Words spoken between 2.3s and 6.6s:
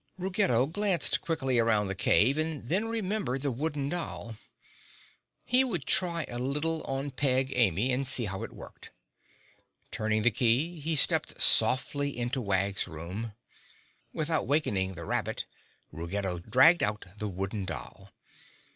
and then remembered the wooden doll. He would try a